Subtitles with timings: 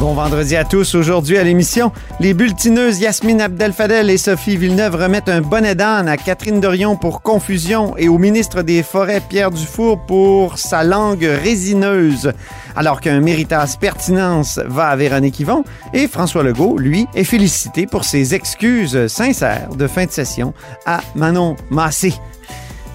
[0.00, 0.96] Bon vendredi à tous.
[0.96, 6.16] Aujourd'hui à l'émission, les bulletineuses Yasmine Abdel-Fadel et Sophie Villeneuve remettent un bonnet d'âne à
[6.16, 12.32] Catherine Dorion pour confusion et au ministre des Forêts Pierre Dufour pour sa langue résineuse.
[12.74, 15.62] Alors qu'un méritas pertinence va à Véronique Yvon
[15.94, 20.54] et François Legault, lui, est félicité pour ses excuses sincères de fin de session
[20.86, 22.14] à Manon Massé.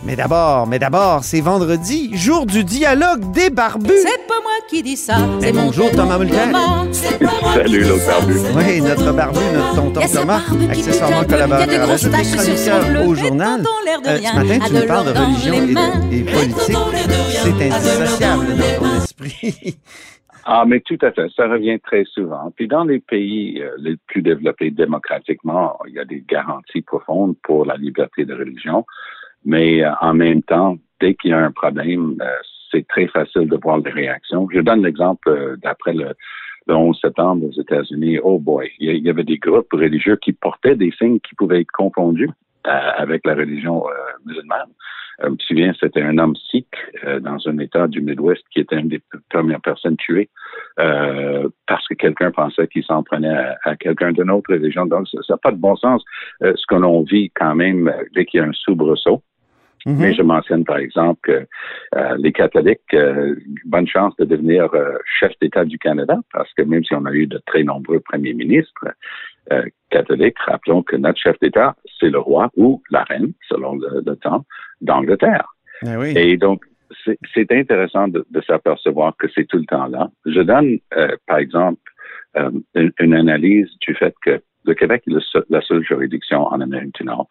[0.03, 3.91] Mais d'abord, mais d'abord, c'est vendredi, jour du dialogue des barbus.
[3.97, 5.15] C'est pas moi qui dis ça.
[5.17, 6.47] Eh, C'est mon bonjour, Thomas Mulcair.
[6.91, 8.33] Salut, l'autre barbu.
[8.55, 13.61] Oui, notre barbu, notre tonton Thomas, accessoirement collaborateur de à la bleu, au journal.
[14.05, 15.53] Euh, ce matin, tu de nous parles de religion
[16.11, 16.77] et, politique.
[17.43, 19.77] C'est indissociable dans ton esprit.
[20.49, 21.27] Ah, mais tout à fait.
[21.35, 22.53] Ça revient très souvent.
[22.55, 27.35] Puis dans les pays euh, les plus développés démocratiquement, il y a des garanties profondes
[27.43, 28.85] pour la liberté de religion.
[29.47, 32.25] Mais euh, en même temps, dès qu'il y a un problème, euh,
[32.69, 34.45] c'est très facile de voir les réactions.
[34.53, 36.13] Je donne l'exemple euh, d'après le,
[36.67, 38.19] le 11 septembre aux États-Unis.
[38.21, 41.71] Oh boy, il y avait des groupes religieux qui portaient des signes qui pouvaient être
[41.71, 42.29] confondus
[42.67, 43.85] euh, avec la religion
[44.25, 44.69] musulmane.
[45.23, 46.67] Je me souviens, c'était un homme sikh
[47.03, 50.29] euh, dans un État du Midwest qui était une des premières personnes tuées
[50.79, 54.85] euh, parce que quelqu'un pensait qu'il s'en prenait à, à quelqu'un d'une autre religion.
[54.85, 56.03] Donc, ça n'a pas de bon sens.
[56.43, 59.23] Euh, ce que l'on vit quand même dès qu'il y a un soubresaut.
[59.87, 59.97] Mhm.
[59.99, 61.47] Mais je mentionne par exemple que
[61.95, 66.61] euh, les catholiques, euh, bonne chance de devenir euh, chef d'État du Canada, parce que
[66.63, 68.85] même si on a eu de très nombreux premiers ministres
[69.53, 74.03] euh, catholiques, rappelons que notre chef d'État, c'est le roi ou la reine, selon le,
[74.05, 74.45] le temps,
[74.81, 75.47] d'Angleterre.
[75.85, 76.13] Eh oui.
[76.17, 76.63] Et donc,
[77.05, 80.09] c'est- c'est intéressant de, de s'apercevoir que c'est tout le temps là.
[80.25, 81.79] Je donne, euh, par exemple,
[82.35, 86.41] euh, une, une analyse du fait que le Québec est le seul- la seule juridiction
[86.47, 87.27] en Amérique du Nord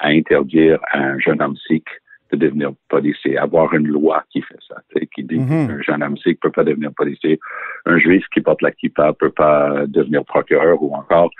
[0.00, 1.86] à interdire à un jeune homme sikh
[2.32, 4.76] de devenir policier, avoir une loi qui fait ça,
[5.14, 5.68] qui dit Mhm.
[5.68, 7.38] qu'un jeune homme sikh peut pas devenir policier,
[7.86, 11.30] un juif qui porte la kippa peut pas devenir procureur ou encore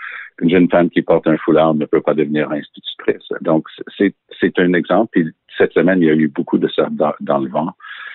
[0.40, 3.28] une jeune femme qui porte un foulard ne peut pas devenir institutrice.
[3.40, 3.66] Donc,
[3.96, 5.18] c'est c'est un exemple.
[5.56, 7.72] Cette semaine, il y a eu beaucoup de ça dans, dans le vent.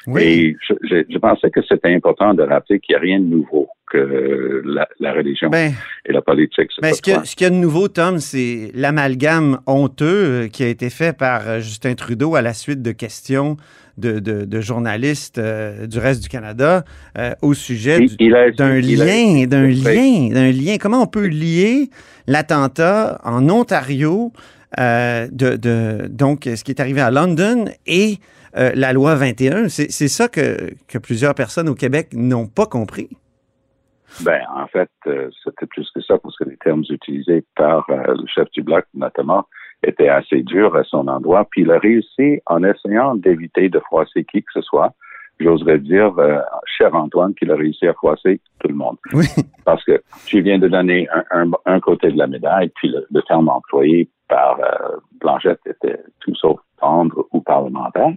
[0.08, 0.22] Oui.
[0.24, 3.26] Et je, je, je pensais que c'était important de rappeler qu'il n'y a rien de
[3.26, 5.74] nouveau que la, la religion Ben,
[6.06, 6.70] et la politique.
[6.82, 7.26] ben, ce qu'il y, a- côtoient.
[7.30, 10.06] ce qu'il y a de nouveau, Tom, c'est l'amalgame honteux
[10.44, 13.58] euh, qui a été fait par euh, Justin Trudeau à la suite de questions
[13.98, 16.86] de, de- de journalistes euh, du reste du Canada
[17.18, 20.78] euh, au sujet Il- du- il a- d'un il a- lien, d'un lien, d'un lien.
[20.80, 21.90] Comment on peut lier
[22.28, 24.32] l'attentat en Ontario,
[24.80, 28.18] euh, de, de- donc ce qui est arrivé à London et
[28.58, 29.70] euh, la loi 21?
[29.70, 33.10] C'est c'est ça que, que plusieurs personnes au Québec n'ont pas compris.
[34.24, 38.04] Ben, en fait, euh, c'était plus que ça parce que les termes utilisés par euh,
[38.08, 39.46] le chef du bloc, notamment,
[39.84, 41.46] étaient assez durs à son endroit.
[41.50, 44.94] Puis il a réussi en essayant d'éviter de froisser qui que ce soit.
[45.40, 48.98] J'oserais dire, euh, cher Antoine, qu'il a réussi à froisser tout le monde.
[49.14, 49.26] Oui.
[49.66, 53.06] Parce que tu viens de donner un, un, un côté de la médaille, puis le,
[53.10, 58.14] le terme employé par euh, Blanchette était tout sauf tendre ou parlementaire.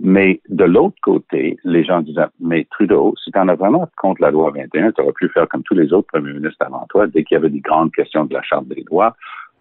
[0.00, 4.22] Mais de l'autre côté, les gens disaient, mais Trudeau, si tu en as vraiment contre
[4.22, 7.06] la loi 21, tu aurais pu faire comme tous les autres premiers ministres avant toi,
[7.06, 9.14] dès qu'il y avait des grandes questions de la Charte des droits,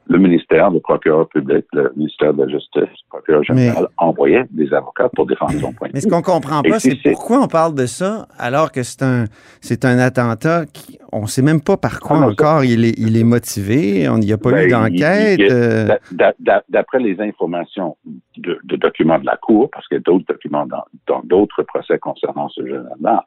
[0.07, 4.73] le ministère, le procureur public, le ministère de la Justice, le procureur général, envoyait des
[4.73, 6.09] avocats pour défendre son point de Mais vue.
[6.09, 9.25] ce qu'on comprend pas, c'est pourquoi on parle de ça alors que c'est un,
[9.61, 12.83] c'est un attentat qui, on sait même pas par quoi Ah non, ça- encore il
[12.85, 14.09] est, il est motivé.
[14.09, 15.39] On n'y a pas Ben, eu il- d'enquête.
[15.51, 17.95] euh, d'a- d'a- d'a- D'après les informations
[18.37, 20.65] de, de documents de la Cour, parce qu'il y a d'autres documents
[21.07, 23.25] dans d'autres procès concernant ce jeune homme-là,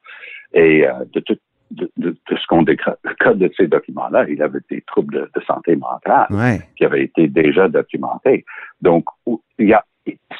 [0.55, 1.37] et euh, de, tout,
[1.71, 2.97] de, de, de ce qu'on décode
[3.39, 6.61] de ces documents-là, il avait des troubles de, de santé mentale ouais.
[6.77, 8.45] qui avaient été déjà documentés.
[8.83, 9.05] Donc,
[9.59, 9.85] il y a,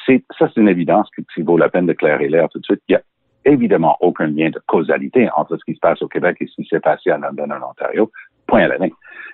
[0.05, 2.65] c'est, ça, c'est une évidence qui, qui vaut la peine de clairer l'air tout de
[2.65, 2.81] suite.
[2.87, 3.01] Il y a
[3.45, 6.67] évidemment aucun lien de causalité entre ce qui se passe au Québec et ce qui
[6.67, 8.11] s'est passé à London, en Ontario.
[8.47, 8.93] Point à la ligne.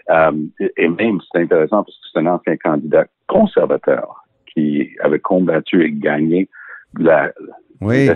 [0.09, 0.31] Euh,
[0.77, 5.91] et- même, c'est intéressant parce que c'est un ancien candidat conservateur qui avait combattu et
[5.91, 6.49] gagné
[6.97, 7.31] la,
[7.81, 8.09] Oui.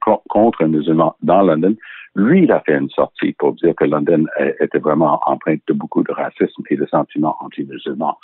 [0.00, 1.74] co- contre un musulman dans London.
[2.16, 4.26] Lui, il a fait une sortie pour dire que London
[4.60, 8.18] était vraiment empreinte de beaucoup de racisme et de sentiments anti-musulmans.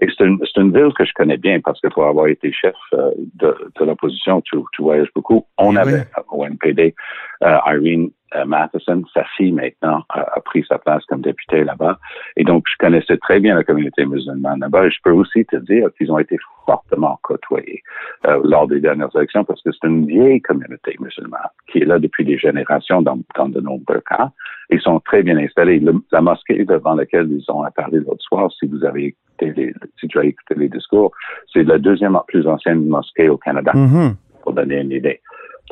[0.00, 2.74] Et c'est une, une ville que je connais bien parce que pour avoir été chef
[2.94, 5.44] euh, de, de l'opposition, tu, tu voyages beaucoup.
[5.58, 6.94] On Eh avait au NPD
[7.42, 8.10] euh, Irene
[8.46, 11.98] Matheson, sa fille maintenant, a, a pris sa place comme députée là-bas.
[12.36, 14.86] Et donc, je connaissais très bien la communauté musulmane là-bas.
[14.86, 16.36] Et je peux aussi te dire qu'ils ont été
[16.66, 17.82] fortement côtoyés
[18.26, 21.40] euh, lors des dernières élections parce que c'est une vieille communauté musulmane
[21.70, 24.30] qui est là depuis des générations dans, dans de nombreux cas.
[24.70, 25.80] Ils sont très bien installés.
[25.80, 29.74] Le- la mosquée devant laquelle ils ont parlé l'autre soir, si vous avez écouté les,
[30.00, 31.12] si tu as écouté les discours,
[31.52, 34.14] c'est la deuxième plus ancienne mosquée au Canada Mhm.
[34.42, 35.20] pour donner une idée.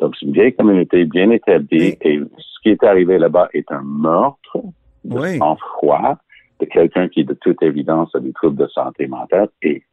[0.01, 3.81] Donc, c'est une vieille communauté bien établie et ce qui est arrivé là-bas est un
[3.83, 4.57] meurtre
[5.05, 5.37] de Oui.
[5.37, 6.17] sang-froid
[6.59, 9.83] de quelqu'un qui, de toute évidence, a des troubles de santé mentale et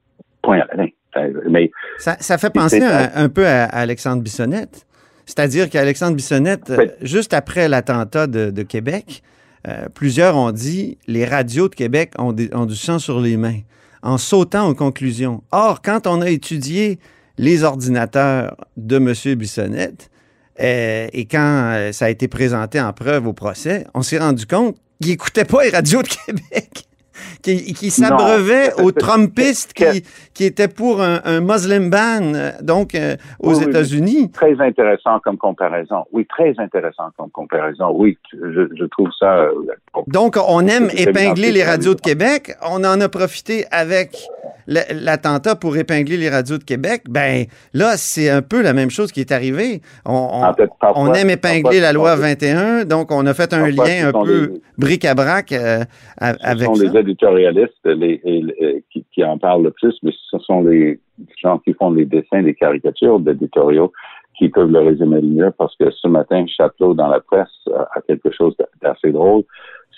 [0.43, 0.93] point à la ligne.
[1.49, 4.87] Mais Ça, ça fait penser un, un peu à, à Alexandre Bissonnette.
[5.27, 6.87] C'est-à-dire qu'Alexandre Bissonnette, Oui.
[7.03, 9.23] juste après l'attentat de, de Québec,
[9.67, 13.37] euh, plusieurs ont dit les radios de Québec ont, des- ont du sang sur les
[13.37, 13.61] mains,
[14.03, 15.43] en sautant aux conclusions.
[15.53, 16.99] Or, quand on a étudié
[17.39, 19.35] les ordinateurs de M.
[19.37, 20.11] Bissonnette,
[20.61, 24.45] euh, et quand euh, ça a été présenté en preuve au procès, on s'est rendu
[24.47, 26.85] compte qu'il n'écoutait pas les radios de Québec,
[27.43, 30.03] qu'il qu'il s'abreuvait aux Trumpistes qui,
[30.35, 33.71] qui étaient pour un, un Muslim ban, euh, donc euh, aux Oui, oui, oui.
[33.71, 34.31] États-Unis.
[34.33, 36.05] très intéressant comme comparaison.
[36.13, 37.93] Oui, très intéressant comme comparaison.
[37.95, 39.37] Oui, je, je trouve ça.
[39.37, 39.51] euh,
[40.09, 42.01] Donc, on aime épingler les radios de.
[42.01, 42.57] Québec.
[42.69, 44.17] On en a profité avec
[44.67, 47.03] l'attentat pour épingler les radios de Québec.
[47.09, 49.81] Ben là, c'est un peu la même chose qui est arrivée.
[50.05, 53.27] On, on- En fait, parfois- on aime épingler la loi ce sont 21, donc on
[53.27, 55.85] a fait un lien un peu bric-à-brac euh,
[56.21, 56.85] a- Ce avec sont ça.
[56.85, 58.21] les éditorialistes les,
[58.93, 61.01] qui, qui en parlent le plus, mais ce sont les
[61.43, 63.93] gens qui font les dessins, les caricatures d'éditoriaux
[64.39, 67.49] qui peuvent le résumer le mieux parce que ce matin, Château dans la presse
[67.95, 69.43] a quelque chose d'assez drôle.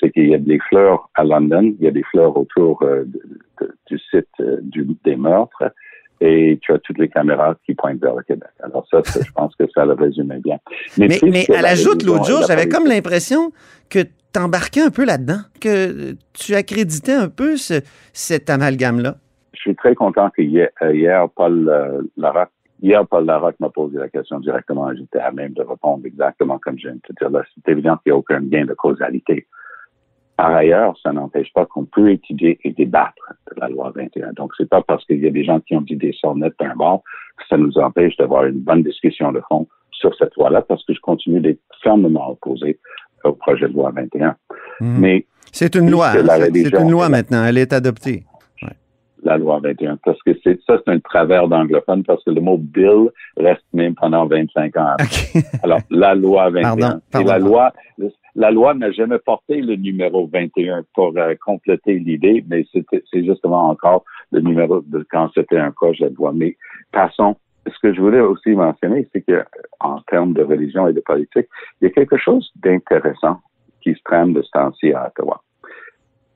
[0.00, 3.05] C'est qu'il y a des fleurs à London, il y a des fleurs autour euh,
[3.05, 3.20] de-
[3.61, 5.64] de- du site euh, du, des meurtres
[6.23, 8.49] et tu as toutes les caméras qui pointent vers le Québec.
[8.62, 10.58] Alors ça, je pense que ça le résumait bien.
[10.99, 11.08] Mais,
[11.55, 13.52] à la joute, l'autre jour, j'avais comme l'impression
[13.88, 14.00] que
[14.32, 17.82] t'embarquais un peu là-dedans, que tu accréditais un peu ce-
[18.12, 19.17] cet amalgame-là.
[19.55, 21.70] je suis très content que hier, euh, hier, Paul
[22.17, 22.50] Larocque,
[22.82, 26.79] hier, Paul Larocque m'a posé la question directement j'étais à même de répondre exactement comme
[26.79, 27.43] je viens de te dire là.
[27.55, 29.47] C'est évident qu'il n'y a aucun lien de causalité.
[30.40, 34.32] Par ailleurs, ça n'empêche pas qu'on peut étudier et débattre de la loi 21.
[34.32, 36.75] Donc, c'est pas parce qu'il y a des gens qui ont dit des sornettes d'un
[36.75, 37.02] bord
[37.37, 40.94] que ça nous empêche d'avoir une bonne discussion de fond sur cette loi-là parce que
[40.94, 42.78] je continue d'être fermement opposé
[43.25, 44.34] au projet de loi 21.
[44.81, 44.98] Mhm.
[44.98, 46.08] Mais C'est une loi.
[46.08, 47.44] hein, c'est- une loi maintenant.
[47.44, 48.25] Elle est adoptée.
[49.22, 49.99] La loi 21.
[50.05, 53.94] Parce que c'est ça, c'est un travers d'anglophone parce que le mot bill reste même
[53.94, 54.87] pendant 25 ans.
[54.99, 55.06] après.
[55.34, 55.44] OK.
[55.62, 56.62] Alors, la loi 21.
[56.62, 57.46] Pardon, Et la pardon.
[57.46, 57.72] loi,
[58.34, 63.25] la loi n'a jamais porté le numéro 21 pour euh, compléter l'idée, mais c'était, c'est
[63.25, 66.32] justement encore le numéro de quand c'était un projet de loi.
[66.34, 66.56] Mais
[66.93, 67.37] passons.
[67.66, 69.44] Ce que je voulais aussi mentionner, c'est que,
[69.81, 71.46] en termes de religion et de politique,
[71.81, 73.38] il y a quelque chose d'intéressant
[73.82, 75.43] qui se trame de ce temps-ci à Ottawa.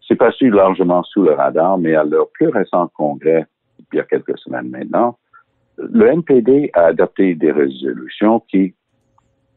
[0.06, 3.46] C'est passé largement sous le radar, mais à leur plus récent congrès,
[3.92, 5.18] il y a quelques semaines maintenant,
[5.78, 8.74] le NPD a adopté des résolutions qui,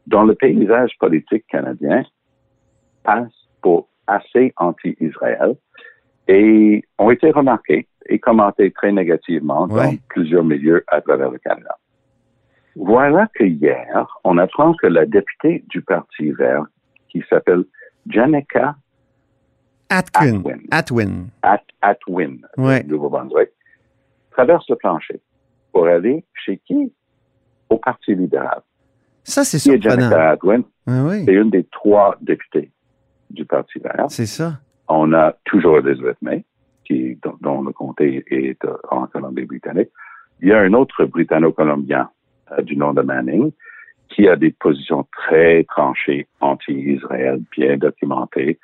[0.06, 2.02] dans le paysage politique canadien,
[3.04, 5.54] passent pour assez anti-Israël
[6.26, 11.76] et ont été remarquées et commentées très négativement dans plusieurs milieux à travers le Canada.
[12.74, 16.64] Voilà que hier, on apprend que la députée du Parti vert,
[17.08, 17.64] qui s'appelle
[18.08, 18.76] Janica
[19.90, 20.42] Atwin.
[20.42, 20.60] Atwin.
[20.70, 21.26] Atwin.
[21.42, 22.82] At Atwin, Ouais.
[22.84, 23.50] Nouveau-Brunswick,
[24.32, 25.20] traverse le plancher
[25.72, 26.92] pour aller chez qui?
[27.70, 28.60] Au Parti libéral.
[29.24, 30.10] Ça, c'est Qui est surprenant.
[30.10, 30.62] Atwin?
[30.86, 32.70] Ah oui, C'est une des trois députés
[33.30, 34.06] du Parti vert.
[34.08, 34.58] c'est ça.
[34.88, 36.44] On a toujours Elizabeth May,
[36.86, 39.90] qui, dont, dont le comté est euh, en Colombie-Britannique.
[40.40, 42.08] Il y a un autre Britanno-Colombien
[42.52, 43.52] euh, du nom de Manning
[44.08, 48.58] qui a des positions très tranchées anti-Israël, bien documentées.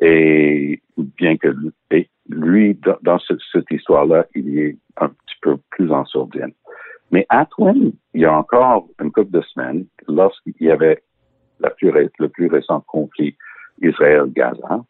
[0.00, 1.48] Et bien que
[1.90, 6.52] et lui, dans, ce- cette histoire-là, il est un petit peu plus en sourdine.
[7.10, 11.02] Mais Atwin, il y a encore une couple de semaines, lorsqu'il y avait
[11.60, 13.36] la plus le plus récent conflit
[13.80, 14.84] Israël-Gaza,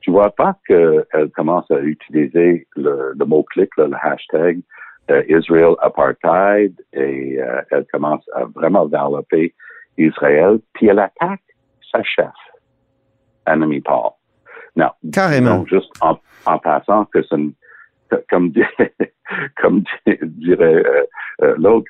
[0.00, 4.60] tu vois pas qu'elle commence à utiliser le, le mot-clic, le hashtag
[5.10, 9.54] euh, Israel Apartheid, et euh, elle commence à vraiment développer
[9.98, 11.42] Israël, puis elle attaque
[11.90, 12.32] sa chef,
[13.46, 14.10] Annemie Paul.
[14.76, 15.58] Non, Carrément.
[15.58, 17.18] donc, juste en, en passant que
[18.30, 18.62] comme, di-
[19.60, 21.02] comme di- dirait euh,
[21.42, 21.86] euh, l'autre,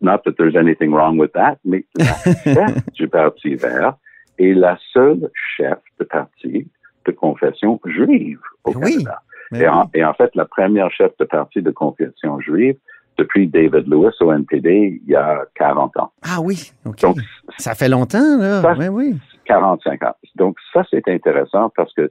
[0.00, 2.04] not that there's anything wrong with that, mais la
[2.44, 3.94] chef du Parti vert
[4.38, 6.68] est la seule chef de parti
[7.06, 9.22] de confession juive au Oui, Canada.
[9.52, 9.88] Mais Et en, oui.
[9.94, 12.76] et en fait, la première chef de parti de confession juive
[13.18, 16.12] depuis David Lewis au NPD il y a 40 ans.
[16.22, 17.02] Ah oui, OK.
[17.02, 17.16] Donc,
[17.58, 18.62] ça fait longtemps, là.
[18.62, 19.18] Ça- Oui, oui.
[19.44, 20.16] 45 ans.
[20.36, 22.10] Donc, ça, c'est intéressant parce que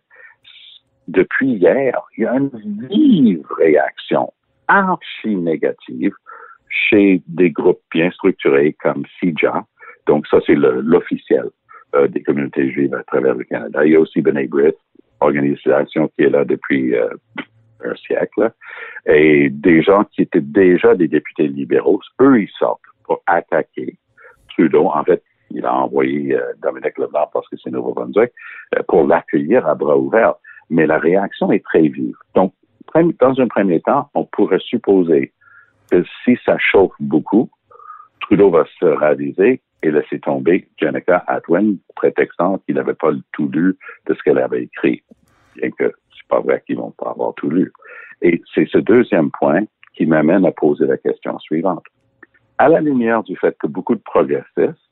[1.07, 2.51] depuis hier, il y a une
[2.89, 4.31] vive réaction
[4.67, 6.13] archi-négative
[6.69, 9.65] chez des groupes bien structurés comme CIJA.
[10.07, 11.49] Donc, ça, c'est l'officiel
[11.95, 13.85] euh, des communautés juives à travers le Canada.
[13.85, 14.77] Il y a aussi B'nai B'rith,
[15.19, 17.09] organisation qui est là depuis euh,
[17.83, 18.51] un siècle,
[19.05, 23.97] et des gens qui étaient déjà des députés libéraux, eux, ils sortent pour attaquer
[24.49, 24.87] Trudeau.
[24.87, 25.23] En fait,
[25.53, 28.31] il a envoyé euh, Dominique Leblanc parce que c'est Nouveau-Brunswick
[28.75, 30.35] euh, pour l'accueillir à bras ouverts.
[30.69, 32.15] Mais la réaction est très vive.
[32.35, 32.53] Donc,
[33.19, 35.33] dans un premier temps, on pourrait supposer
[35.91, 37.49] que si ça chauffe beaucoup,
[38.21, 43.77] Trudeau va se raviser et laisser tomber Jenica Atwin, prétextant qu'il n'avait pas tout lu
[44.07, 45.03] de ce qu'elle avait écrit.
[45.55, 47.71] Bien que c'est pas vrai qu'ils vont pas avoir tout lu.
[48.21, 49.61] Et c'est ce deuxième point
[49.95, 51.83] qui m'amène à poser la question suivante.
[52.57, 54.90] À la lumière du fait que beaucoup de progressistes,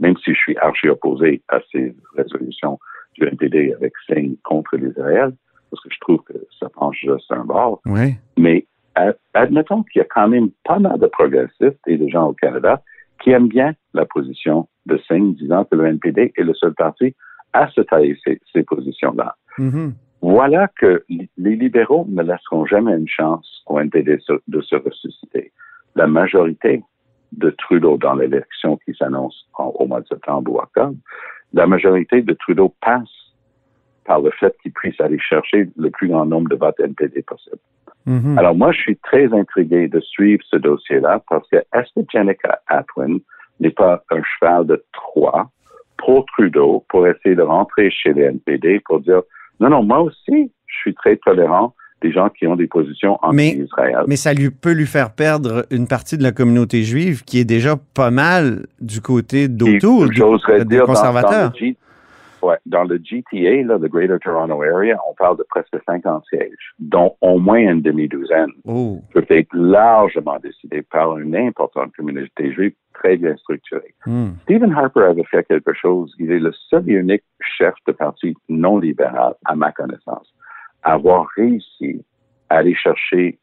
[0.00, 2.78] même si je suis archi opposé à ces résolutions
[3.14, 5.32] du NPD avec signe contre l'Israël,
[5.70, 8.14] parce que je trouve que ça penche juste un bord, Oui.
[8.38, 12.28] mais ad- admettons qu'il y a quand même pas mal de progressistes et de gens
[12.28, 12.82] au Canada
[13.22, 17.14] qui aiment bien la position de Singh disant que le NPD est le seul parti
[17.52, 19.34] à se tailler ces, ces positions-là.
[19.58, 19.94] Mhm.
[20.22, 25.52] Voilà que les libéraux ne laisseront jamais une chance au NPD de se ressusciter.
[25.94, 26.82] La majorité
[27.32, 30.96] de Trudeau dans l'élection qui s'annonce au mois de septembre ou octobre,
[31.52, 33.08] la majorité de Trudeau passe
[34.04, 37.58] par le fait qu'il puisse aller chercher le plus grand nombre de votes NPD possible.
[38.06, 38.38] Mhm.
[38.38, 42.60] Alors moi, je suis très intrigué de suivre ce dossier-là parce que est-ce que Jenica
[42.66, 43.18] Atwin
[43.60, 45.50] n'est pas un cheval de Troie
[45.98, 49.22] pour Trudeau pour essayer de rentrer chez les NPD pour dire
[49.60, 54.04] non, non, moi aussi, je suis très tolérant des gens qui ont des positions anti-Israël.
[54.06, 57.44] Mais ça lui peut lui faire perdre une partie de la communauté juive qui est
[57.44, 61.76] déjà pas mal du côté d'Autour, J'oserais des dire dans, dans le G-
[62.42, 66.72] ouais, dans le GTA, là, le Greater Toronto Area, on parle de presque 50 sièges,
[66.78, 69.00] dont au moins une demi-douzaine Oh.
[69.12, 73.94] peut être largement décidé par une importante communauté juive très bien structurée.
[74.06, 74.30] Hmm.
[74.44, 76.12] Stephen Harper avait fait quelque chose.
[76.18, 80.32] Il est le seul et unique chef de parti non libéral, à ma connaissance,
[80.82, 82.04] avoir réussi
[82.48, 83.38] à aller chercher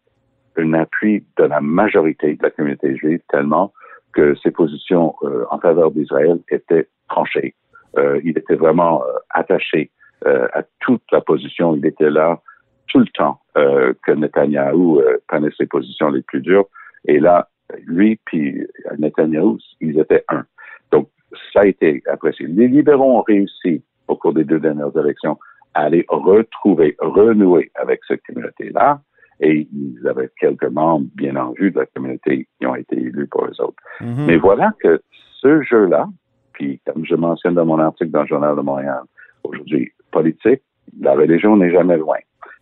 [0.58, 3.74] un appui de la majorité de la communauté juive tellement
[4.14, 7.54] que ses positions euh, en faveur d'Israël étaient tranchées.
[7.98, 9.92] Euh, il était vraiment euh, attaché
[10.26, 11.76] euh, à toute la position.
[11.76, 12.42] Il était là
[12.88, 16.68] tout le temps euh, que Netanyahou euh, prenait ses positions les plus dures.
[17.06, 17.50] Et là,
[17.86, 18.66] lui puis
[18.98, 20.46] Netanyahou, ils étaient un.
[20.92, 21.10] Donc,
[21.52, 22.48] ça a été apprécié.
[22.48, 25.38] Les libéraux ont réussi au cours des deux dernières élections
[25.76, 29.02] aller retrouver, renouer avec cette communauté-là.
[29.42, 33.28] Et ils avaient quelques membres bien en vue de la communauté qui ont été élus
[33.28, 33.84] pour eux autres.
[34.00, 34.26] Mhm.
[34.28, 35.02] Mais voilà que
[35.42, 36.08] ce jeu-là,
[36.54, 39.02] puis comme je mentionne dans mon article dans le Journal de Montréal,
[39.44, 40.62] aujourd'hui, politique,
[41.00, 42.18] la religion n'est jamais loin.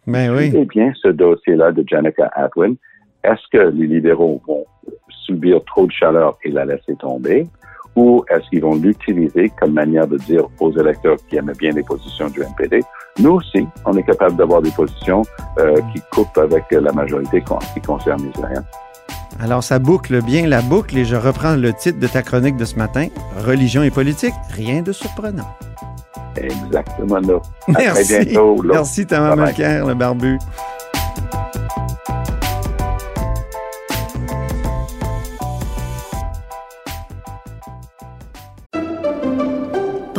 [0.08, 0.52] Ben oui.
[0.56, 2.76] Eh bien, ce dossier-là de Janica Atwin,
[3.24, 4.66] est-ce que les libéraux vont
[5.10, 7.48] subir trop de chaleur et la laisser tomber?
[7.96, 11.84] Ou est-ce qu'ils vont l'utiliser comme manière de dire aux électeurs qui aimaient bien les
[11.84, 12.82] positions du NPD,
[13.20, 15.22] nous aussi, on est capable d'avoir des positions
[15.60, 17.44] euh, qui coupent avec la majorité
[17.74, 18.64] qui concerne Israël.
[19.40, 22.66] Alors, ça boucle bien la boucle et je reprends le titre de ta chronique de
[22.66, 23.08] ce matin.
[23.46, 25.48] Religion et politique, rien de surprenant.
[26.36, 27.36] Exactement là.
[27.68, 28.04] À Merci.
[28.14, 28.62] très bientôt.
[28.64, 28.74] là.
[28.76, 29.36] Merci, Thomas.
[29.36, 30.40] Mulcair, le barbu.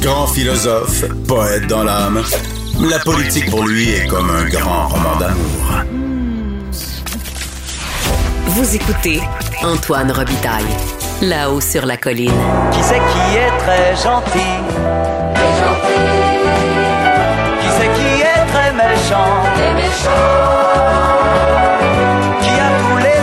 [0.00, 2.22] Grand philosophe, poète dans l'âme,
[2.80, 5.82] la politique pour lui est comme un grand roman d'amour.
[8.46, 9.20] Vous écoutez
[9.62, 10.64] Antoine Robitaille,
[11.20, 12.32] là-haut sur la colline.
[12.72, 14.56] Qui c'est qui est très gentil?
[17.60, 19.44] Qui c'est qui est très méchant?
[22.40, 23.20] Qui a tous les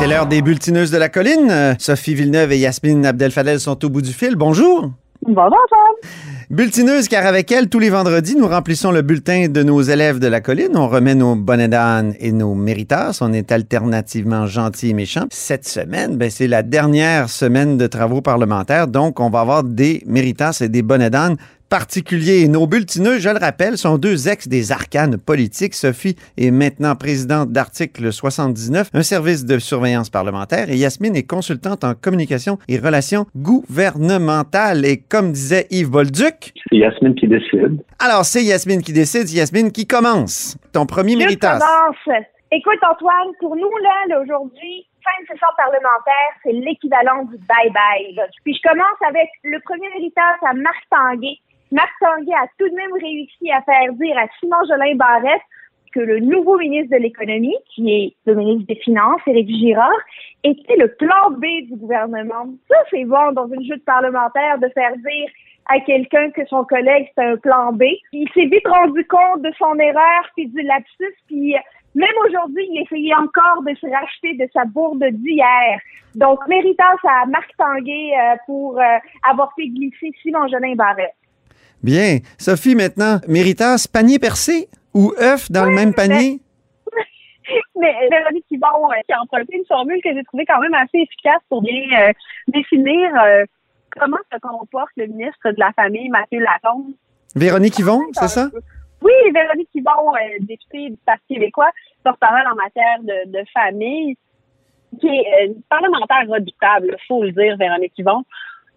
[0.00, 1.50] C'est l'heure des bulletineuses de la colline.
[1.50, 4.34] Euh, Sophie Villeneuve et Yasmine Abdel-Fadel sont au bout du fil.
[4.34, 4.90] Bonjour.
[5.20, 6.10] Bonjour, Tom.
[6.48, 10.26] Bulletineuses, car avec elles, tous les vendredis, nous remplissons le bulletin de nos élèves de
[10.26, 10.74] la colline.
[10.74, 13.18] On remet nos bonnets d'âne et nos méritas.
[13.20, 15.26] On est alternativement gentils et méchants.
[15.30, 20.02] Cette semaine, ben, c'est la dernière semaine de travaux parlementaires, donc on va avoir des
[20.06, 21.36] méritas et des bonnets d'âne
[21.70, 22.48] particuliers.
[22.48, 25.74] Nos bulletineux, je le rappelle, sont deux ex des arcanes politiques.
[25.74, 31.84] Sophie est maintenant présidente d'Article 79, un service de surveillance parlementaire, et Yasmine est consultante
[31.84, 34.84] en communication et relations gouvernementales.
[34.84, 36.52] Et comme disait Yves Bolduc...
[36.68, 37.82] C'est Yasmine qui décide.
[37.98, 39.30] Alors, c'est Yasmine qui décide.
[39.30, 40.58] Yasmine qui commence?
[40.72, 41.60] Ton premier méritage.
[41.60, 42.24] commence.
[42.52, 48.18] Écoute, Antoine, pour nous, là, là aujourd'hui, fin de session parlementaire, c'est l'équivalent du bye-bye.
[48.44, 51.38] Puis je commence avec le premier méritage à Marc Tanguay,
[51.72, 55.42] Marc Tanguay a tout de même réussi à faire dire à Simon Jolin Barrette
[55.92, 59.90] que le nouveau ministre de l'Économie, qui est le ministre des Finances, Éric Girard,
[60.44, 62.46] était le plan B du gouvernement.
[62.68, 65.28] Ça, c'est bon dans une joute parlementaire de faire dire
[65.66, 67.82] à quelqu'un que son collègue c'est un plan B.
[68.12, 71.54] Il s'est vite rendu compte de son erreur puis du lapsus puis
[71.94, 75.80] même aujourd'hui, il essayait encore de se racheter de sa bourde d'hier.
[76.14, 78.98] Donc, méritage à Marc Tanguay euh, pour euh,
[79.28, 81.14] avoir fait glisser Simon Jolin Barrette.
[81.82, 82.18] Bien.
[82.38, 86.40] Sophie, maintenant, Méritas, panier percé ou œuf dans le même panier?
[87.76, 90.98] Mais, Véronique Yvon, euh, qui a emprunté une formule que j'ai trouvée quand même assez
[90.98, 92.12] efficace pour bien euh,
[92.48, 93.44] définir euh,
[93.98, 96.92] comment se comporte le ministre de la Famille, Mathieu Lacombe.
[97.34, 98.50] Véronique Yvon, c'est ça?
[99.02, 101.70] Oui, Véronique Yvon, députée du Parti québécois,
[102.04, 104.16] porte-parole en matière de, de famille,
[105.00, 108.24] qui est une parlementaire redoutable, faut le dire, Véronique Yvon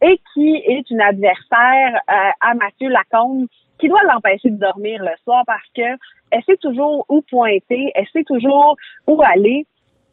[0.04, 3.48] et qui est une adversaire euh, à Mathieu Lacombe
[3.80, 5.98] qui doit l'empêcher de dormir le soir parce que
[6.32, 8.76] elle sait toujours où pointer, elle sait toujours
[9.08, 9.66] où aller.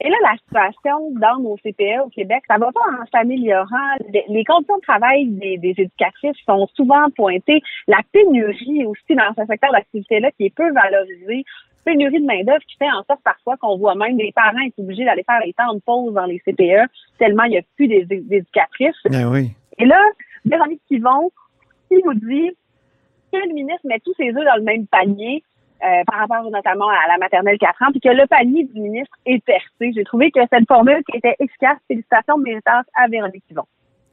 [0.02, 3.96] Et là, la situation dans nos CPE au Québec, ça va pas en s'améliorant.
[4.28, 7.60] Les, conditions de travail des, des, éducatrices sont souvent pointées.
[7.86, 11.44] La pénurie aussi dans ce secteur d'activité-là qui est peu valorisé.
[11.84, 15.04] Pénurie de main-d'œuvre qui fait en sorte parfois qu'on voit même des parents être obligés
[15.04, 18.96] d'aller faire les temps de pause dans les CPE tellement il n'y a plus d'éducatrices.
[19.10, 19.50] Ben oui.
[19.80, 20.00] Et là,
[20.44, 21.30] Véronique Yvon,
[21.90, 22.50] il nous dit
[23.32, 25.42] que le ministre met tous ses œufs dans le même panier,
[25.82, 29.16] euh, par rapport notamment à la maternelle 4 ans, puis que le panier du ministre
[29.24, 29.92] est percé.
[29.94, 33.64] J'ai trouvé que cette formule qui était efficace, félicitations méritantes à Véronique Yvon.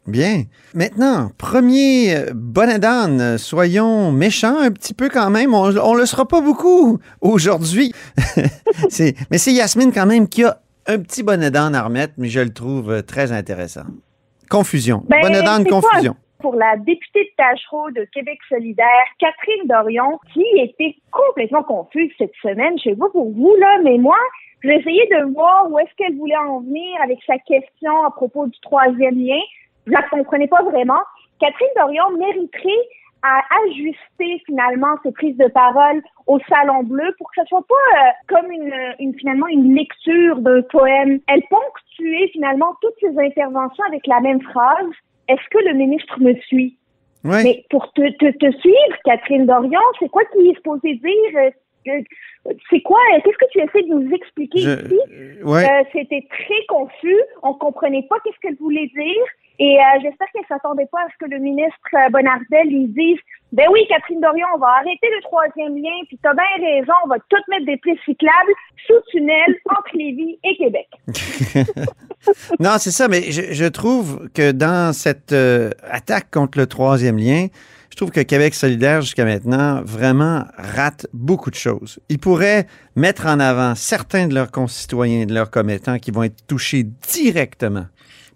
[0.07, 0.43] Bien.
[0.73, 5.53] Maintenant, premier euh, bonnet d'âne, soyons méchants un petit peu quand même.
[5.53, 7.91] On, on le sera pas beaucoup aujourd'hui.
[8.39, 12.39] mais c'est Yasmine quand même qui a un petit bonnet d'âne à remettre, mais je
[12.39, 13.83] le trouve euh, très intéressant.
[14.49, 15.03] Confusion.
[15.07, 16.15] Ben, Bonne de confusion.
[16.39, 22.35] pour la députée de Tachereau de Québec solidaire, Catherine Dorion, qui était complètement confuse cette
[22.41, 22.77] semaine.
[22.77, 24.17] Je sais pas pour vous, là, mais moi,
[24.63, 28.47] j'ai essayé de voir où est-ce qu'elle voulait en venir avec sa question à propos
[28.47, 29.39] du troisième lien.
[29.85, 31.01] Je la comprenais pas vraiment.
[31.39, 32.87] Catherine Dorion mériterait
[33.23, 37.99] à ajuster finalement ses prises de parole au Salon Bleu pour que ce soit pas
[37.99, 41.19] euh, comme une, une, finalement une lecture d'un poème.
[41.27, 44.91] Elle ponctuait finalement toutes ses interventions avec la même phrase.
[45.27, 46.77] Est-ce que le ministre me suit?
[47.23, 47.37] Oui.
[47.43, 51.51] Mais pour te, te, te suivre, Catherine Dorion, c'est quoi qu'il est supposé dire?
[51.87, 52.01] Euh,
[52.69, 52.99] c'est quoi?
[53.23, 55.43] Qu'est-ce que tu essaies de nous expliquer Je, ici?
[55.43, 55.63] ouais.
[55.65, 57.19] Euh, C'était très confus.
[57.43, 59.23] On comprenait pas qu'est-ce qu'elle voulait dire.
[59.59, 63.17] Et euh, j'espère qu'elle s'attendait pas à ce que le ministre euh, Bonardel lui dise
[63.51, 67.07] Ben oui, Catherine Dorion, on va arrêter le troisième lien, puis t'as bien raison, on
[67.07, 68.53] va tout mettre des pistes cyclables
[68.85, 70.87] sous tunnel entre Lévis et Québec.
[72.59, 77.17] non, c'est ça, mais je, je, trouve que dans cette euh, attaque contre le troisième
[77.17, 77.47] lien,
[77.89, 81.99] je trouve que Québec solidaire, jusqu'à maintenant, vraiment rate beaucoup de choses.
[82.09, 86.45] Ils pourraient mettre en avant certains de leurs concitoyens, de leurs commettants qui vont être
[86.45, 87.87] touchés directement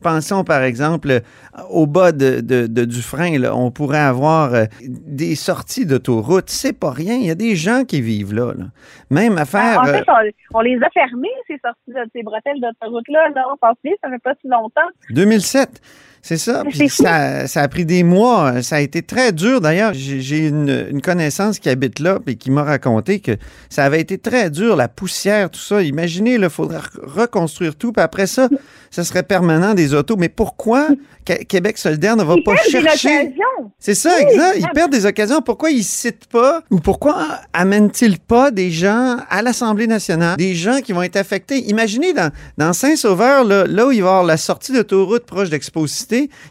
[0.01, 1.21] Pensons par exemple
[1.69, 6.49] au bas de, de, de du frein, là, on pourrait avoir euh, des sorties d'autoroute.
[6.49, 7.15] C'est pas rien.
[7.15, 8.53] Il y a des gens qui vivent là.
[8.57, 8.65] là.
[9.09, 9.81] Même à faire.
[9.81, 13.29] En fait, on, on, les a fermées, ces sorties, ces bretelles d'autoroute-là.
[13.35, 14.89] Là, on pense bien, ça fait pas si longtemps.
[15.09, 15.81] 2007.
[16.21, 16.63] C'est ça.
[16.69, 18.61] Puis ça, ça, a pris des mois.
[18.61, 19.59] Ça a été très dur.
[19.59, 23.31] D'ailleurs, j'ai une, une, connaissance qui habite là et qui m'a raconté que
[23.69, 25.81] ça avait été très dur, la poussière, tout ça.
[25.81, 27.91] Imaginez, il faudrait reconstruire tout.
[27.91, 28.49] Puis après ça,
[28.91, 30.15] ça serait permanent des autos.
[30.15, 30.89] Mais pourquoi
[31.25, 33.33] Québec solidaire ne va ils pas chercher...
[33.79, 34.57] C'est ça, oui, exact.
[34.59, 35.41] Ils perdent des occasions.
[35.41, 40.55] Pourquoi ils ne citent pas ou pourquoi amènent-ils pas des gens à l'Assemblée nationale, des
[40.55, 41.67] gens qui vont être affectés?
[41.69, 45.49] Imaginez dans, dans Saint-Sauveur, là, là où il va y avoir la sortie d'autoroute proche
[45.49, 45.87] d'Expo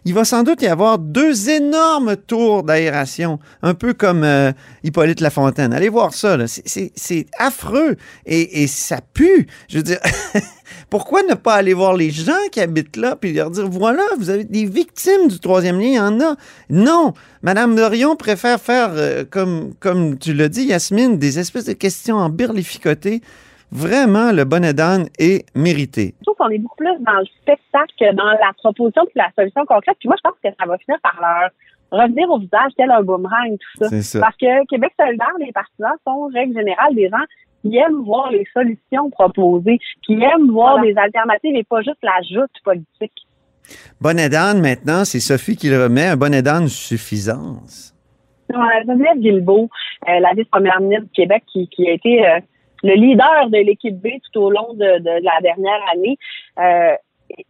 [0.05, 4.53] il va sans doute y avoir deux énormes tours d'aération, un peu comme euh,
[4.85, 5.73] Hippolyte Lafontaine.
[5.73, 6.37] Allez voir ça.
[6.47, 7.97] C'est- affreux
[8.27, 9.47] et, et ça pue.
[9.69, 9.99] Je veux dire,
[10.91, 14.31] pourquoi ne pas aller voir les gens qui habitent là puis leur dire, voilà, vous
[14.31, 16.37] avez des victimes du troisième lien, il y en a.
[16.69, 21.73] Non, Madame Dorion préfère faire, euh, comme, comme tu l'as dit, Yasmine, des espèces de
[21.73, 23.21] questions en birlificotées.
[23.73, 26.15] Vraiment, le bonnet d'âne est mérité.
[26.21, 29.31] Je trouve qu'on est beaucoup plus dans le spectacle que dans la proposition puis la
[29.37, 29.97] solution concrète.
[30.01, 31.51] Puis moi, je pense que ça va finir par leur
[32.03, 34.03] revenir au visage tel un boomerang, tout ça.
[34.03, 34.21] Ça.
[34.21, 37.25] Parce que Québec solidaire, les partisans sont, règle générale, des gens
[37.63, 40.93] qui aiment voir les solutions proposées, qui aiment voir Voilà.
[40.93, 43.27] des alternatives et pas juste la joute politique.
[44.01, 46.07] Bonnet d'âne, maintenant, c'est Sophie qui le remet.
[46.07, 47.95] Un bonnet d'âne suffisance.
[48.49, 49.69] Geneviève Guilbeault,
[50.09, 52.41] euh, la vice-première ministre du Québec, qui, qui a été euh,
[52.83, 56.17] le leader de l'équipe B tout au long de, de la dernière année,
[56.59, 56.95] euh,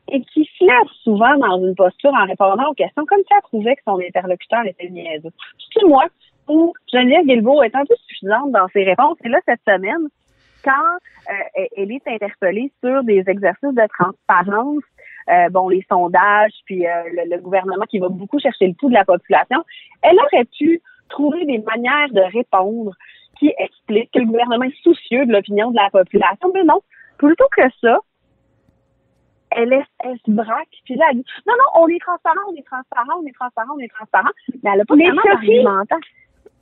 [0.09, 0.65] et- qui se
[1.03, 4.65] souvent dans une posture en répondant aux questions, comme si elle trouvait que son interlocuteur
[4.67, 5.31] était niaiseux.
[5.73, 6.05] C'est moi
[6.49, 9.17] où Geneviève Guilbeault est un peu suffisante dans ses réponses.
[9.25, 10.09] Et là, cette semaine,
[10.65, 10.71] quand
[11.31, 14.83] euh, elle est interpellée sur des exercices de transparence,
[15.29, 18.89] euh, bon, les sondages, puis euh, le, le gouvernement qui va beaucoup chercher le pouls
[18.89, 19.63] de la population,
[20.03, 22.93] elle aurait pu trouver des manières de répondre
[23.41, 26.53] qui expliquent que le gouvernement est soucieux de l'opinion de la population.
[26.55, 26.81] Mais non,
[27.19, 27.99] plutôt que ça,
[29.51, 32.55] elle, est, elle se braque, puis là, elle dit Non, non, on est transparent, on
[32.55, 34.31] est transparent, on est transparent, on est transparent.
[34.63, 35.99] Mais elle n'a pas Mais vraiment Sophie- d'argumentaire.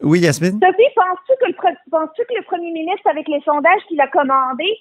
[0.00, 0.52] Oui, Yasmine?
[0.62, 1.54] Sophie, penses-tu que, le
[1.90, 4.78] penses-tu que le premier ministre, avec les sondages qu'il a commandés,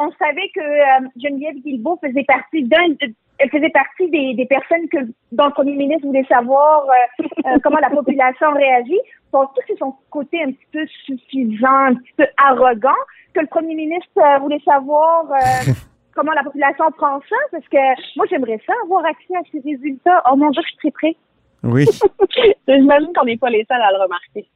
[0.00, 2.94] on savait que euh, Geneviève Guilbeault faisait partie d'un,
[3.40, 4.98] elle faisait partie des, des personnes que
[5.32, 9.00] dont le premier ministre voulait savoir euh, euh, comment la population réagit.
[9.32, 13.00] Que c'est son côté un petit peu suffisant, un petit peu arrogant,
[13.32, 15.72] que le premier ministre euh, voulait savoir euh,
[16.14, 17.36] comment la population prend ça?
[17.52, 17.78] Parce que
[18.16, 20.22] moi, j'aimerais ça avoir accès à ces résultats.
[20.30, 21.16] Oh mon Dieu, je suis très près.
[21.62, 21.86] Oui.
[22.68, 24.46] J'imagine qu'on n'est pas les seuls à le remarquer.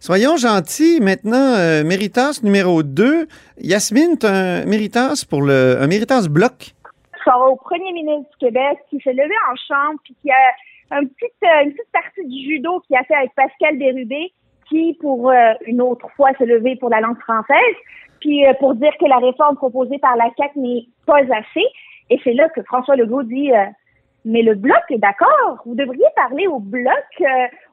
[0.00, 1.00] Soyons gentils.
[1.00, 3.26] Maintenant, euh, Méritas numéro 2.
[3.58, 6.76] Yasmine, tu un Méritas pour le, un Méritas bloc?
[7.26, 10.96] ça va au premier ministre du Québec qui s'est levé en chambre puis qui a
[10.96, 14.32] euh, une petite partie du judo qu'il a fait avec Pascal Bérubé
[14.68, 17.76] qui, pour euh, une autre fois, s'est levé pour la langue française
[18.20, 21.66] puis euh, pour dire que la réforme proposée par la CAQ n'est pas assez.
[22.10, 23.50] Et c'est là que François Legault dit
[24.26, 25.62] mais le bloc est d'accord.
[25.64, 27.24] Vous devriez parler au bloc, euh,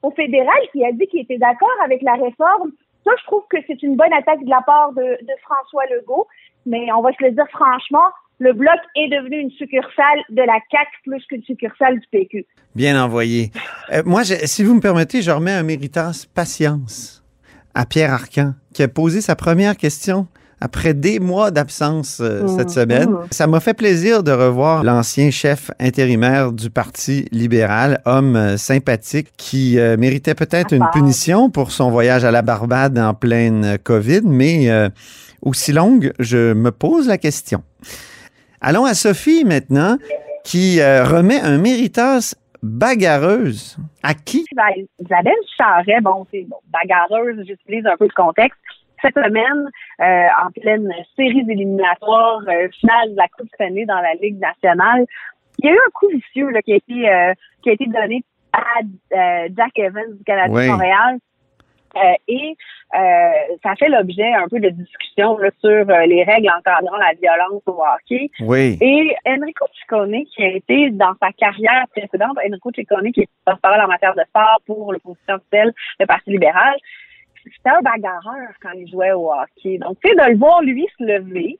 [0.03, 2.71] au fédéral, qui a dit qu'il était d'accord avec la réforme.
[3.03, 6.27] Ça, je trouve que c'est une bonne attaque de la part de, François Legault.
[6.65, 8.05] Mais on va se le dire franchement,
[8.37, 12.45] le bloc est devenu une succursale de la CAQ plus qu'une succursale du PQ.
[12.75, 13.49] Bien envoyé.
[13.91, 17.23] Euh, moi, si vous me permettez, je remets un Méritas patience
[17.73, 20.27] à Pierre Arcan, qui a posé sa première question
[20.65, 23.10] après des mois d'absence euh, cette semaine.
[23.32, 29.28] Ça m'a fait plaisir de revoir l'ancien chef intérimaire du Parti libéral, homme euh, sympathique,
[29.36, 34.21] qui euh, méritait peut-être une punition pour son voyage à la Barbade en pleine COVID,
[34.23, 34.69] mais
[35.41, 37.62] aussi longue, je me pose la question.
[38.62, 39.97] Allons à Sophie maintenant,
[40.45, 43.76] qui remet un Méritas bagarreuse.
[44.02, 44.45] À qui?
[44.52, 48.58] Isabelle- Isabelle Charret, bon, c'est bon, bagarreuse, j'utilise un peu le contexte.
[49.03, 54.13] Cette semaine, euh, en pleine série éliminatoires euh, finale de la Coupe Stanley dans la
[54.13, 55.05] Ligue nationale,
[55.59, 57.85] il y a eu un coup vicieux là, qui, a été, euh, qui a été
[57.85, 60.65] donné à euh, Jack Evans du Canadien Oui.
[60.67, 61.17] de Montréal.
[62.27, 62.55] Et
[63.61, 67.83] ça fait l'objet un peu de discussion là, sur les règles encadrant la violence au
[67.83, 68.31] hockey.
[68.39, 68.79] Oui.
[68.81, 73.81] Et Enrico Ciccone, qui a été dans sa carrière précédente, Enrico Ciccone, qui est porte-parole
[73.81, 76.75] en matière de sport pour l'opposition officielle, le Parti libéral,
[77.43, 79.77] c'était un bagarreur quand il jouait au hockey.
[79.77, 81.60] Donc, tu sais, de le voir, lui, se lever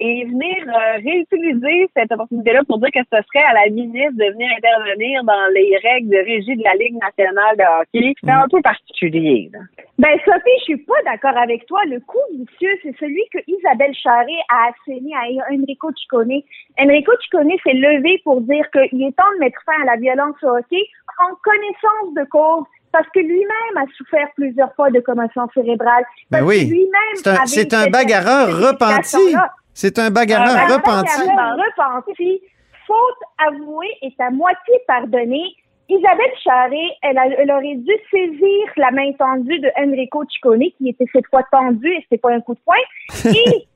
[0.00, 4.32] et venir euh, réutiliser cette opportunité-là pour dire que ce serait à la ministre de
[4.32, 8.46] venir intervenir dans les règles de régie de la Ligue nationale de hockey, c'est un
[8.48, 9.50] peu particulier.
[9.52, 9.60] là.
[9.98, 11.80] Ben, Sophie, je suis pas d'accord avec toi.
[11.86, 16.42] Le coup vicieux, c'est celui que Isabelle Charret a asséné à Enrico Ciccone.
[16.78, 20.36] Enrico Ciccone s'est levé pour dire qu'il est temps de mettre fin à la violence
[20.44, 20.86] au hockey
[21.18, 26.04] en connaissance de cause parce que lui-même a souffert plusieurs fois de commotion cérébrale.
[26.30, 26.66] Ben oui.
[26.66, 29.34] lui-même C'est un, bagarreur repenti.
[29.74, 31.22] C'est un bagarreur Un repenti.
[31.22, 32.42] repenti.
[32.86, 35.54] Faute avouée est à moitié pardonnée.
[35.90, 40.88] Isabelle Charret, elle, a- elle aurait dû saisir la main tendue de Enrico Ciccone, qui
[40.90, 42.76] était cette fois tendu et c'était pas un coup de poing,
[43.24, 43.66] et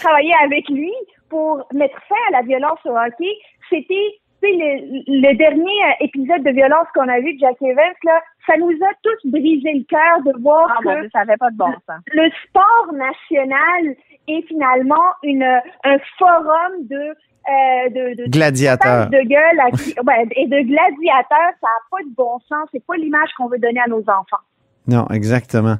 [0.00, 0.92] travailler avec lui
[1.28, 3.32] pour mettre fin à la violence au hockey.
[3.68, 7.56] C'était tu sais, le, le dernier euh, épisode de violence qu'on a vu de Jack
[7.62, 11.36] Evans, là, ça nous a tous brisé le cœur de voir Ah, que ça n'avait
[11.36, 12.00] pas de bon sens.
[12.12, 13.96] le sport national
[14.28, 17.14] est finalement une, un forum de
[17.48, 19.08] euh, de, de Gladiateur.
[19.08, 22.68] de gueule à ouais, et de gladiateur, ça n'a pas de bon sens.
[22.72, 24.42] C'est pas l'image qu'on veut donner à nos enfants.
[24.88, 25.76] Non, exactement.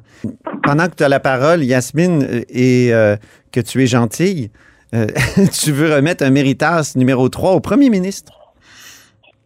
[0.63, 3.17] Pendant que tu as la parole, Yasmine, euh, et euh,
[3.51, 4.49] que tu es gentille,
[4.95, 5.07] euh,
[5.61, 8.31] tu veux remettre un méritas numéro 3 au premier ministre.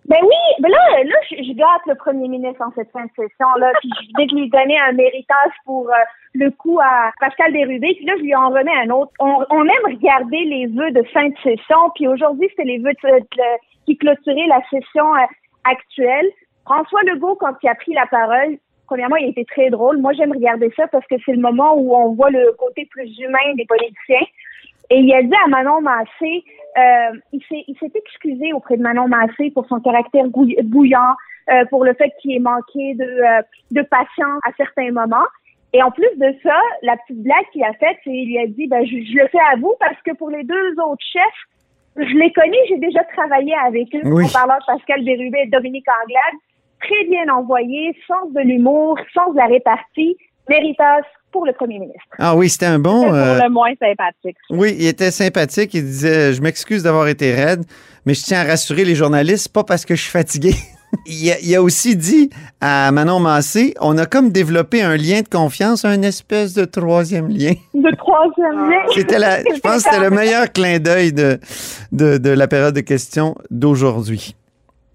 [0.05, 3.11] Ben oui, ben là, là, je, je gâte le premier ministre en cette fin de
[3.15, 5.93] session-là, puis je vais lui donner un méritage pour euh,
[6.33, 9.11] le coup à Pascal Bérubé, puis là, je lui en remets un autre.
[9.19, 12.93] On, on aime regarder les vœux de fin de session, puis aujourd'hui, c'était les vœux
[13.03, 15.19] de- qui clôturaient la session euh,
[15.63, 16.29] actuelle.
[16.65, 19.97] François Legault, quand il a pris la parole, premièrement, il était très drôle.
[19.99, 23.17] Moi, j'aime regarder ça parce que c'est le moment où on voit le côté plus
[23.19, 24.27] humain des politiciens.
[24.91, 26.43] Et il a dit à Manon Massé,
[26.77, 27.41] euh, il
[27.79, 31.15] s'est excusé auprès de Manon Massé pour son caractère bouillant,
[31.49, 35.27] euh, pour le fait qu'il ait manqué de, euh, de patience à certains moments.
[35.71, 38.47] Et en plus de ça, la petite blague qu'il a faite, c'est il lui a
[38.47, 41.47] dit, ben, je, je le fais à vous parce que pour les deux autres chefs,
[41.95, 44.01] je les connais, j'ai déjà travaillé avec eux.
[44.03, 44.25] Oui.
[44.25, 46.39] En parlant de Pascal Bérubé et Dominique Anglade.
[46.81, 50.17] Très bien envoyé, sens de l'humour, sens de la répartie,
[50.49, 51.01] méritas
[51.31, 52.01] pour le premier ministre.
[52.19, 53.03] Ah oui, c'était un bon.
[53.03, 54.37] C'est euh, pour le moins sympathique.
[54.49, 55.73] Oui, il était sympathique.
[55.73, 57.63] Il disait Je m'excuse d'avoir été raide,
[58.05, 60.53] mais je tiens à rassurer les journalistes, pas parce que je suis fatigué.
[61.05, 65.21] il, a, il a aussi dit à Manon Massé On a comme développé un lien
[65.21, 67.53] de confiance, un espèce de troisième lien.
[67.73, 68.83] De troisième lien?
[68.93, 71.39] C'était la, je pense que c'était le meilleur clin d'œil de,
[71.91, 74.35] de, de la période de questions d'aujourd'hui.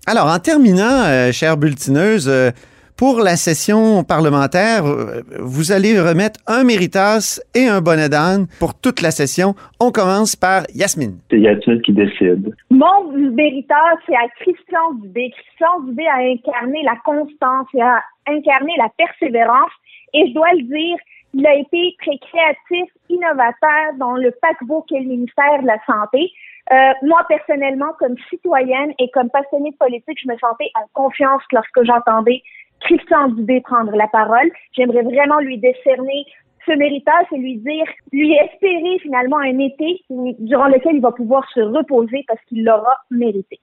[0.08, 2.52] Alors, en terminant, euh, chère bulletineuse, euh,
[2.96, 8.72] pour la session parlementaire, euh, vous allez remettre un méritas et un bonnet d'âne pour
[8.74, 9.54] toute la session.
[9.80, 11.18] On commence par Yasmine.
[11.30, 12.54] C'est Yasmine qui décide.
[12.70, 15.30] Mon mériteur, c'est à Christian Dubé.
[15.30, 19.72] Christian Dubé a incarné la constance, il a incarné la persévérance.
[20.14, 20.96] Et je dois le dire,
[21.34, 26.32] il a été très créatif, innovateur dans le paquebot qu'est le ministère de la Santé.
[26.72, 31.42] Euh, moi, personnellement, comme citoyenne et comme passionnée de politique, je me sentais en confiance
[31.52, 32.42] lorsque j'entendais
[32.86, 34.50] Christian Dubé prendre la parole.
[34.76, 36.24] J'aimerais vraiment lui décerner
[36.66, 40.02] ce méritage et lui dire, lui espérer finalement un été
[40.40, 43.60] durant lequel il va pouvoir se reposer parce qu'il l'aura mérité.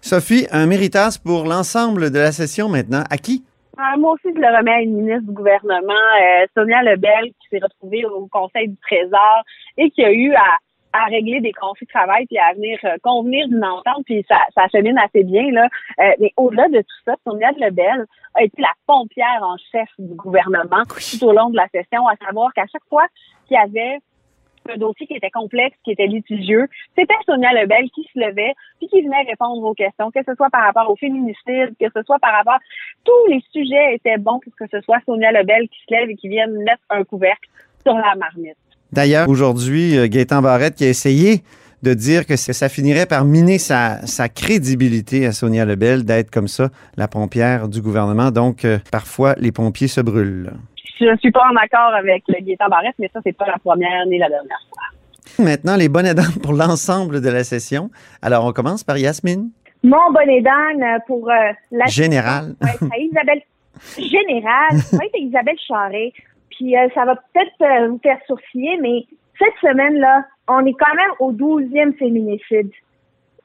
[0.00, 3.04] Sophie, un méritas pour l'ensemble de la session maintenant.
[3.10, 3.44] À qui?
[3.78, 7.48] Euh, moi aussi, je le remets à une ministre du gouvernement, euh, Sonia Lebel, qui
[7.50, 9.42] s'est retrouvée au Conseil du Trésor
[9.78, 10.58] et qui a eu à,
[10.92, 14.38] à régler des conflits de travail puis à venir euh, convenir d'une entente, puis ça,
[14.54, 15.50] ça chemine assez bien.
[15.50, 15.68] là.
[16.00, 20.14] Euh, mais au-delà de tout ça, Sonia Lebel a été la pompière en chef du
[20.14, 23.06] gouvernement tout au long de la session, à savoir qu'à chaque fois
[23.46, 23.98] qu'il y avait
[24.70, 28.88] un dossier qui était complexe, qui était litigieux, c'était Sonia Lebel qui se levait puis
[28.88, 32.18] qui venait répondre aux questions, que ce soit par rapport au féminicide, que ce soit
[32.18, 32.58] par rapport...
[33.04, 36.16] Tous les sujets étaient bons pour que ce soit Sonia Lebel qui se lève et
[36.16, 37.48] qui vienne mettre un couvercle
[37.82, 38.56] sur la marmite.
[38.92, 41.42] D'ailleurs, aujourd'hui, euh, Gaétan Barrette qui a essayé
[41.82, 46.46] de dire que ça finirait par miner sa, sa crédibilité à Sonia Lebel d'être comme
[46.46, 48.30] ça, la pompière du gouvernement.
[48.30, 50.52] Donc, euh, parfois, les pompiers se brûlent.
[51.00, 53.58] Je ne suis pas en accord avec le Gaétan Barrette, mais ça, c'est pas la
[53.58, 55.44] première ni la dernière fois.
[55.44, 57.90] Maintenant, les bonnets d'âne pour l'ensemble de la session.
[58.20, 59.50] Alors, on commence par Yasmine.
[59.82, 61.34] Mon bonnet d'âne pour euh,
[61.72, 62.54] la Général.
[62.62, 63.42] Ouais, c'est à Isabelle
[63.98, 66.12] Général, oui, c'est Isabelle Charret.
[66.56, 69.04] Puis euh, ça va peut-être euh, vous faire sourciller, mais
[69.38, 72.70] cette semaine-là, on est quand même au 12e féminicide.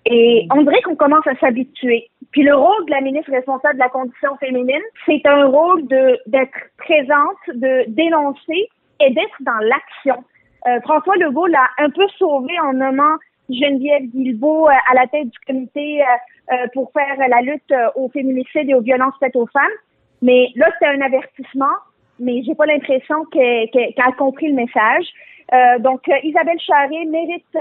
[0.05, 2.09] Et on dirait qu'on commence à s'habituer.
[2.31, 6.19] Puis le rôle de la ministre responsable de la condition féminine, c'est un rôle de
[6.27, 8.69] d'être présente, de dénoncer
[9.01, 10.23] et d'être dans l'action.
[10.67, 13.17] Euh, François Legault l'a un peu sauvé en nommant
[13.49, 17.89] Geneviève Guilbeault euh, à la tête du comité euh, euh, pour faire la lutte euh,
[17.95, 19.77] au féminicide et aux violences faites aux femmes.
[20.21, 21.75] Mais là, c'était un avertissement,
[22.19, 25.05] mais j'ai pas l'impression qu'elle qu'elle- qu'elle a compris le message.
[25.53, 27.59] Euh, donc, euh, Isabelle Charret mérite euh,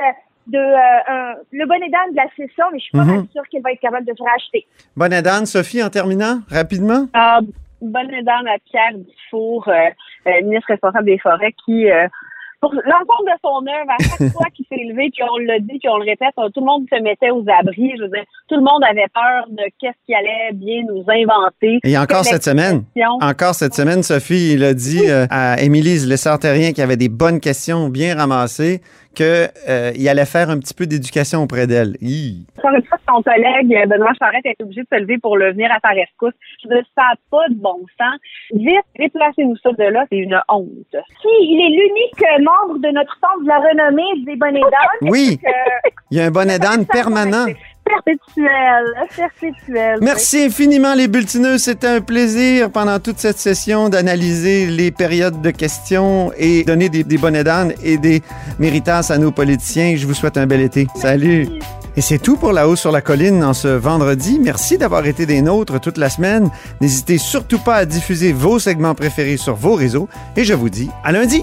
[0.49, 3.43] de euh, un- le bonnet d'âne de la session, mais je suis pas mal sûre
[3.51, 4.67] qu'elle va être capable de se racheter.
[4.97, 7.07] Bonnet d'âne, Sophie, en terminant, rapidement?
[7.15, 7.41] Ah,
[7.81, 9.73] bonne dame à Pierre Dufour, euh,
[10.27, 12.07] euh, ministre responsable des Forêts, qui, euh,
[12.61, 15.79] pour l'ensemble de son œuvre, à chaque fois qu'il s'est levé, puis on le dit,
[15.79, 17.93] puis on le répète, tout le monde se mettait aux abris.
[17.97, 21.79] Je veux dire, tout le monde avait peur de qu'est-ce qui allait bien nous inventer.
[21.85, 22.85] Et encore cette semaine,
[23.21, 27.41] encore cette semaine, Sophie, il a dit euh, à Émilie Lessard-Terrien qui avait des bonnes
[27.41, 28.81] questions bien ramassées,
[29.17, 31.97] qu'il allait faire un petit peu d'éducation auprès d'elle.
[32.59, 35.53] Encore une fois, son collègue euh, Benoît Charette est obligé de se lever pour le
[35.53, 36.35] venir à sa rescousse.
[36.63, 38.21] Je veux dire, ça n'a pas de bon sens.
[38.53, 40.69] Vite, déplacez-nous ça de là, c'est une honte.
[40.93, 45.11] Si, il est l'unique euh, membre de notre centre de la renommée des bonnets d'âne.
[45.11, 45.39] Oui.
[45.47, 47.47] Euh, Il y a un bonnet d'âne permanent.
[47.87, 48.85] Perpétuel,
[49.17, 49.99] perpétuel.
[50.03, 51.59] Merci infiniment les bulletineux.
[51.59, 57.05] C'était un plaisir pendant toute cette session d'analyser les périodes de questions et donner des,
[57.05, 58.23] des bonnets d'âne et des
[58.59, 59.95] méritas à nos politiciens.
[59.97, 60.89] Je vous souhaite un bel été.
[60.97, 61.49] Salut.
[61.97, 64.39] Et c'est tout pour La Haut sur la Colline en ce vendredi.
[64.43, 66.51] Merci d'avoir été des nôtres toute la semaine.
[66.83, 70.09] N'hésitez surtout pas à diffuser vos segments préférés sur vos réseaux.
[70.37, 71.43] Et je vous dis à lundi.